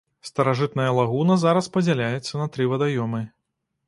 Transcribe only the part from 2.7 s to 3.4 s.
вадаёмы.